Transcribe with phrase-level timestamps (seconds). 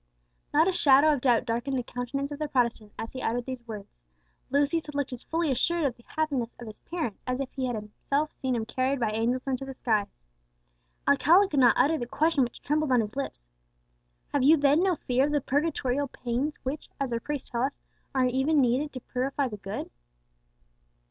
[0.51, 3.45] Not a shadow of doubt had darkened the countenance of the Protestant as he uttered
[3.45, 3.93] these words;
[4.49, 7.67] Lepine had looked as fully assured of the happiness of his parent as if he
[7.67, 10.07] had himself seen him carried by angels into the skies.
[11.07, 13.45] Alcala could not utter the question which trembled on his lips,
[14.33, 17.79] "Have you then no fear of the purgatorial pains which, as our priests tell us,
[18.15, 19.91] are needed to purify even the good?"